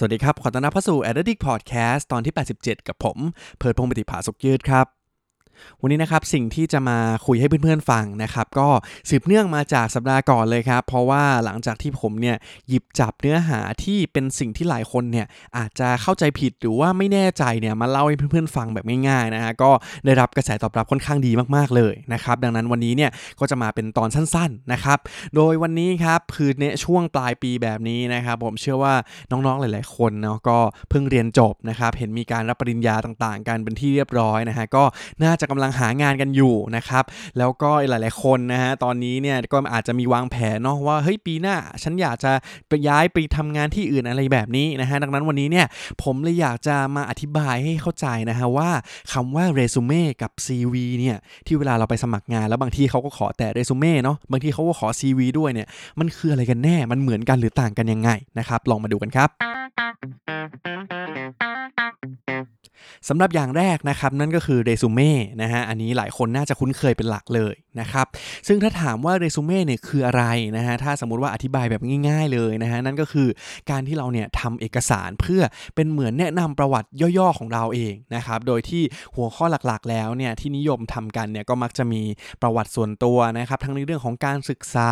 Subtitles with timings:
[0.00, 3.18] สวัสดีครับ ขอต้อนรับเข้าสู่ Addict Podcast ตอนที่ 87 กับผม
[3.58, 4.97] เพิร์ดพงศ์ปฏิภาสุกยืดครับ
[5.80, 8.68] วันนี้นะครับสิ่งที่จะมาคุยให้เพื่อนๆฟังนะครับก็
[9.08, 12.36] สืบเนื่องมาจากสัปดาห์ก่อนเลยครับ เพราะว่าหลังจากที่ผมเนี่ย
[12.68, 15.26] หยิบจับเนื้อหาที่เป็นสิ่งที่หลายคนเนี่ย
[15.56, 19.70] อาจจะเข้าใจผิดหรือว่าไม่แน่ใจเนี่ยมาเล่าให้เพื่อนๆฟังแบบง่ายๆนะฮะก็
[20.04, 24.98] ได้รับกระแสตอบรับค่อนข้างดีมากๆเลยนะครับดังนั้นวันนี้เนี่ยก็จะมาเป็นตอนสั้นๆนะครับ
[25.36, 28.94] โดยวันนี้ครับคือในช่วงปลายปีแบบนี้นะครับผมเชื่อว่า
[29.30, 30.58] น้องๆหลาย ๆ คนเนาะก็
[30.90, 34.84] เพิ่งเรียนจบนะครับเห็นมีการรับปริญญาต่างๆกันเป็นที่เรียบร้อยนะฮะก็
[35.24, 37.04] น่าจะกำลังหางานกันอยู่นะครับ
[37.38, 42.32] แล้วก็หลาย ๆ คนนะฮะตอนนี้เนี่ยก็อาจจะมีวางแผนเนาะว่าเฮ้ยปีหน้า ฉันอยากจะ
[42.68, 45.66] ไปย้ายไปทำงานที่อื่นอะไรแบบนี้นะฮะดังนั้นวันนี้เนี่ย
[46.02, 48.70] ผมเลยอยากจะมาอธิบายให้เข้าใจนะฮะว่า
[49.12, 59.28] คำว่าเรซูเม่กับ CV เนี่ยที่เวลาเราไปสมัครงานแล้วบางที่เขาก็ขอแต่เรซูเม่เนาะบางทีเขาก็ขอ CV ด้วยเนี่ยมันคืออะไรกันแน่มันเหมือนกันหรือต่างกันยังไงนะครับลองมาดูกันครับ
[63.08, 68.06] สำหรับอย่างแรกนะครับนั่นก็คือเรซูเม่นะฮะอันนี้หลายคนน่าจะคุ้นเคยเป็นหลักเลยนะครับ
[68.46, 70.24] ซึ่งถ้าถามว่าเรซูเม่เนี่ยคืออะไร
[70.56, 73.28] นะฮะถ้าสมมุติว่าอธิบายแบบง่าย ๆเลยนะฮะนั่นก็คือ
[73.70, 75.42] การที่เราเนี่ยทำเอกสารเพื่อ
[75.74, 78.82] เป็นเหมือนแนะนำประวัติย่อๆของเราเองนะครับโดยที่
[79.16, 82.02] หัวข้อหลักๆ แล้วเนี่ยที่นิยมทำกันเนี่ยก็มักจะมี
[82.42, 84.90] ประวัติส่วนตัวนะครับทั้งในเรื่องของการศึกษา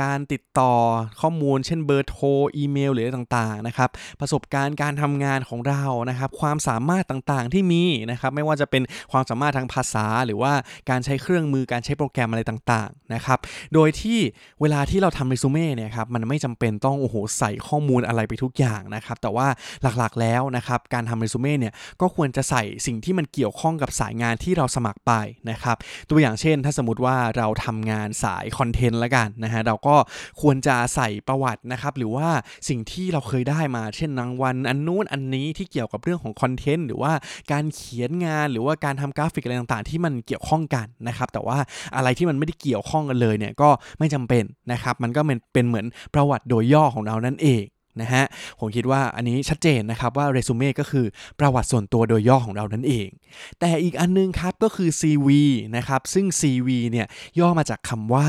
[0.00, 0.72] การติดต่อ
[1.20, 10.52] ข้อมูล เช่นเบอร์โทรอีเมลหรืออะไรต่างๆนะครับประสบการณ์การทำงานของเรานะครับความสามารถต่างๆที่มีนะครับไม่ว่าจะเป็นความสามารถทางภาษา หรือว่า
[10.90, 13.38] การใช้เครื่องมือการใช้โปรแกรมอะไรต่างๆนะครับ
[13.74, 14.18] โดยที่
[14.60, 19.48] เวลาที่เราทำเรซูเม่เนี่ยครับมันไม่จำเป็นต้องโอ้โหใส่ข้อมูลอะไรไปทุกอย่างนะครับแต่ว่า
[19.98, 25.12] หลักๆแล้วนะครับการทำเรซูเม่เนี่ยก็ควรจะใส่สิ่งที่มันเกี่ยวข้องกับสายงานที่เราสมัครไป
[25.50, 25.76] นะครับ
[26.10, 29.96] ตัวอย่างเช่น ถ้าสมมติว่าเราทำงานสาย content ละกันนะฮะเราก็
[30.42, 32.28] ควรจะใส่ประวัตินะครับหรือว่า
[32.68, 37.12] สิ่งที่เราเคยได้มา เช่นรางวัลอันนู้นอันนี้ที่เกี่ยวกับเรื่องของ content หรือว่า
[37.52, 41.58] การเขียนงานหรือว่าการทำกราฟิกอะไรต่างๆ ที่มันเกี่ยวข้องกันนะครับ แต่ว่า
[41.96, 43.68] อะไรที่มันไม่ได้เกี่ยวข้องกันเลยเนี่ยก็
[43.98, 47.62] ไม่จำเป็นนะครับ มันก็เป็นเป็นเหมือนประวัติโดยย่อของเรานั่นเอง
[48.00, 48.24] นะฮะ
[48.60, 51.06] ผมคิดว่าอันนี้ชัดเจนนะครับว่าเรซูเม่ก็คือ
[51.38, 53.08] ประวัติส่วนตัวโดยย่อของเรานั่นเอง
[53.60, 55.28] แต่อีกอันนึงครับก็คือ CV
[55.76, 57.06] นะครับ ซึ่ง CV เนี่ย
[57.40, 58.28] ย่อมาจากคำว่า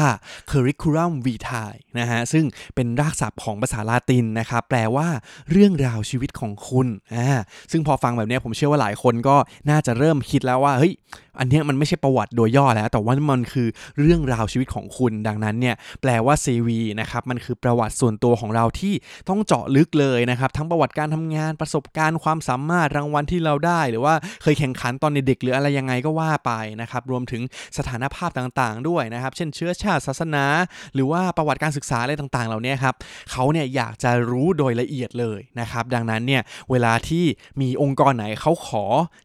[0.52, 2.46] curriculum vitae นะฮะ ซึ่ง
[2.76, 5.08] เป็นรากศัพท์ของภาษาลาตินนะครับ แปลว่า
[5.52, 7.28] เรื่องราวชีวิตของคุณอ่า
[7.72, 9.36] ซึ่งพอฟังแบบนี้ผมเชื่อว่าหลายคนก็
[9.70, 10.94] น่าจะเริ่มคิดแล้วว่าเฮ้ย
[11.40, 13.68] อันนี้มันไม่ใช่ประวัติโดยย่อแล้ว แต่ว่ามันคือ
[14.00, 18.94] เรื่องราวชีวิตของคุณ ดังนั้นเนี่ยแปลว่า CV นะครับมันคือประวัติส่วนตัวของเราที่
[19.30, 26.52] ต้องจาะลึกเลยนะครับ ทั้งประวัติการทำงานประสบการณ์ความสามารถรางวัลที่เราได้ หรือว่าเคยแข่งขันตอนเด็กๆหรืออะไรยังไงก็ว่าไป
[26.82, 27.42] นะครับ รวมถึง
[27.78, 30.46] สถานภาพต่างๆ ด้วยนะครับ เช่นเชื้อชาติศาสนา
[30.94, 32.96] หรือว่าประวัติการศึกษาอะไรต่างๆ เหล่านี้ครับ
[33.32, 37.26] เขาเนี่ยอยากจะรู้โดยละเอียดเลยนะครับ ดังนั้นเนี่ยเวลาที่
[37.62, 38.84] มีองค์กรไหนเขาขอ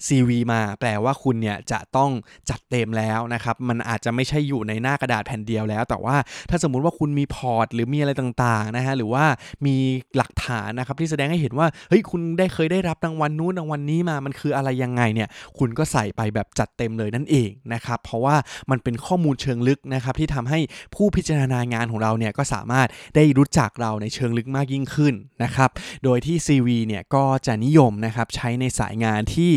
[0.08, 2.10] CV มาแปลว่าคุณเนี่ยจะต้อง
[2.50, 6.16] จัดเต็มแล้วนะครับ มันอาจจะไม่ใช่อยู่ในหน้ากระดาษแผ่นเดียวแล้ว แต่ว่า
[6.50, 9.24] ถ้าสมมุติว่าคุณมีพอร์ต หรือมีอะไรต่างๆนะฮะหรือว่า
[9.66, 9.76] มี
[10.20, 18.36] หลักฐานนะครับที่แสดงให้เห็นว่าเฮ้ยคุณได้เคยได้รับรางวัลนู้นรางวัลนี้มามันคืออะไรยังไงเนี่ยคุณก็ใส่ไปแบบจัดเต็มเลยนั่นเองนะครับเพราะว่า
[18.70, 20.58] มันเป็นข้อมูลเชิงลึกนะครับที่ทำให้
[20.94, 25.14] ผู้พิจารณางานของเราเนี่ยก็สามารถได้รู้จักเราในเชิงลึกมากยิ่งขึ้น
[25.44, 25.70] นะครับ
[26.04, 29.52] โดยที่ CV เนี่ยก็จะนิยมนะครับใช้ในสายงานที่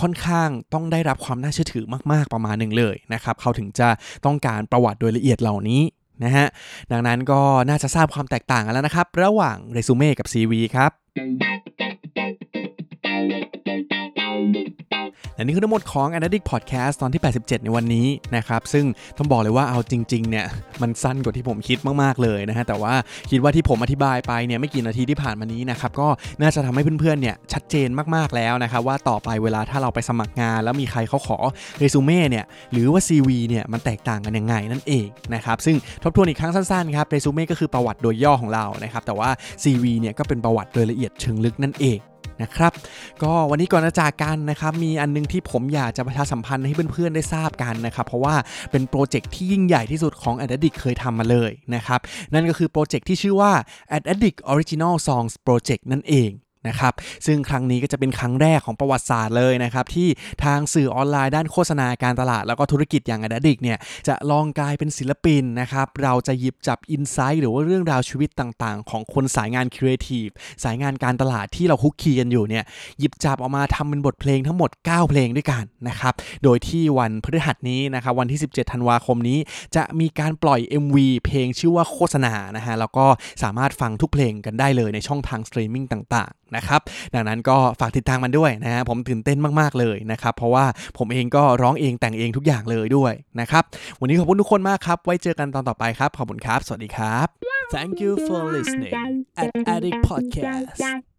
[0.00, 3.88] ค่อนข้างต้องได้รับความน่าเชื่อถือมาก ๆประมาณหนึ่งเลยนะครับเขาถึงจะ
[4.26, 5.82] ต้องการประวัติโดยละเอียดเหล่านี้
[6.24, 6.46] นะฮะ
[6.92, 10.90] ดังนั้นก็น่าจะทราบความแตกต่างกันแล้วนะครับ ระหว่างเรซูเม่กับ CV ครับ
[15.40, 18.06] และนี่คือทั้งหมดของ a n a l y t i c Podcast ตอนที่ 87 ในวันนี้
[18.36, 18.84] นะครับ ซึ่ง
[19.18, 20.46] ต้องบอกเลยว่าเอาจริงๆเนี่ย
[20.82, 22.94] มันสั้นกว่าที่ผมคิดมากๆเลยนะฮะ แต่ว่า
[23.30, 26.08] คิดว่าที่ผมอธิบายไปเนี่ยไม่กี่นาทีที่ผ่านมานี้นะครับ ก็
[26.40, 31.38] น่าจะทำให้เพื่อนๆเนี่ยชัดเจนมากๆแล้วนะครับว่าต่อไปเวลาถ้าเราไปสมัครงาน แล้วมีใครเขาขอ
[31.78, 39.30] เรซูเม่เนี่ยหรือว่า CV เนี่ยมันแตกต่างกันยังไงนั่นเองนะครับซึ่งทบทวนอีกครั้งสั้นๆครับเรซูเม่ก็คือประวัติโดยย่อของเรานะครับแต่ว่า
[39.62, 41.98] CV เนี่ยก็เป็นประวัติโดยละเอียดเชิงลึกนั่นเอง
[42.42, 42.72] นะครับ
[43.22, 48.34] ก็วันนี้ก่อนจะจากกันนะครับมีอันนึงที่ผมอยากจะประชาสัมพันธ์ให้เพื่อนๆได้ทราบกันนะครับ เพราะว่า
[48.70, 52.00] เป็นโปรเจกต์ที่ยิ่งใหญ่ที่สุดของ a d d i c t เคยทำมาเลยนะครับ
[52.32, 53.52] นั่นก็คือโปรเจกต์ที่ชื่อว่า
[53.96, 56.30] a d d i c t Original Songs Project นั่นเอง
[56.68, 56.92] นะครับ
[57.26, 60.08] ซึ่งครั้งนี้ก็จะเป็นครั้งแรกของประวัติศาสตร์เลยนะครับที่
[60.44, 63.78] ทางสื่อออนไลน์ด้านโฆษณาการตลาด แล้วก็ธุรกิจอย่าง Ad Addict เนี่ย
[64.08, 70.26] จะลองกลายเป็นศิลปินนะครับเราจะหยิบจับ insight หรือว่าเรื่องราวชีวิตต่างๆ ของคนสายงานครีเอทีฟ
[70.64, 72.64] สายงานการตลาดที่เราคลุกคลีกันอยู่เนี่ย
[72.98, 76.14] หยิบจับออกมาทำเป็นบทเพลงทั้งหมด 9 เพลงด้วยกันนะครับ
[76.44, 79.38] โดยที่วันพฤหัสนี้นะครับวันที่ 17 ธันวาคมนี้
[79.76, 83.06] จะมีการปล่อย MV เพลงชื่อว่าโฆษณานะฮะแล้วก็
[83.42, 86.80] สามารถฟังทุกเพลงกันได้เลยในช่องทางสตรีมมิ่งต่างๆนะครับ
[87.14, 90.64] ดังนั้นก็ฝากติดตามกันด้วยนะฮะผมตื่นเต้นมากๆเลยนะครับ เพราะว่า
[90.98, 93.62] ผมเองก็ร้องเองแต่งเองทุกอย่างเลยด้วยนะครับ
[94.00, 97.26] วันนี้ขอบคุณทุกคนมากครับ ไว้เจอกันตอนต่อไปครับ ขอบคุณครับ สวัสดีครับ
[97.74, 98.94] Thank you for listening
[99.42, 101.09] at Addict Podcast